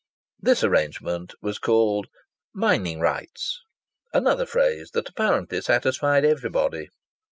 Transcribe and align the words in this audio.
This 0.39 0.63
arrangement 0.63 1.35
was 1.43 1.59
called 1.59 2.07
"mining 2.55 2.99
rights," 3.01 3.61
another 4.11 4.47
phrase 4.47 4.89
that 4.95 5.07
apparently 5.09 5.61
satisfied 5.61 6.25
everybody. 6.25 6.87